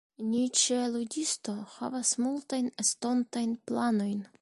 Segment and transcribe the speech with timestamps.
[0.27, 4.31] Ni ĉe Ludisto havas multajn estontajn planojn.